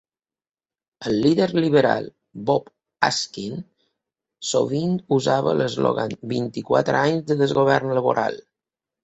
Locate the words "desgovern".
7.45-7.95